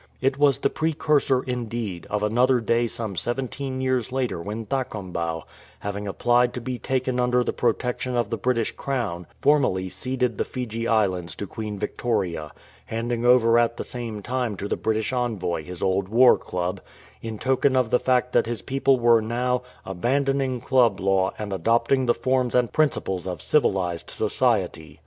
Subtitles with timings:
[0.19, 5.43] It was the precursor, indeed, of another day some seventeen years later when Thakombau,
[5.81, 10.43] having applied to be taken under the protection of the British Crown, formally ceded the
[10.43, 12.51] Fiji Islands to Queen Victoria,
[12.87, 16.81] handing over at the same time to the British Envoy his old war club,
[17.21, 22.07] in token of the fact that his people were now "abandoning club law and adopting
[22.07, 24.99] the forms and principles of civilized society.""